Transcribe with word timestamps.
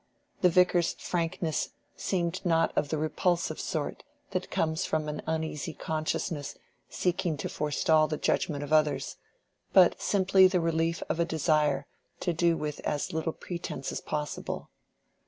The 0.41 0.49
Vicar's 0.49 0.93
frankness 0.93 1.69
seemed 1.95 2.43
not 2.43 2.75
of 2.75 2.89
the 2.89 2.97
repulsive 2.97 3.59
sort 3.59 4.03
that 4.31 4.49
comes 4.49 4.83
from 4.83 5.07
an 5.07 5.21
uneasy 5.27 5.75
consciousness 5.75 6.57
seeking 6.89 7.37
to 7.37 7.47
forestall 7.47 8.07
the 8.07 8.17
judgment 8.17 8.63
of 8.63 8.73
others, 8.73 9.17
but 9.73 10.01
simply 10.01 10.47
the 10.47 10.59
relief 10.59 11.03
of 11.07 11.19
a 11.19 11.23
desire 11.25 11.85
to 12.21 12.33
do 12.33 12.57
with 12.57 12.79
as 12.79 13.13
little 13.13 13.31
pretence 13.31 13.91
as 13.91 14.01
possible. 14.01 14.71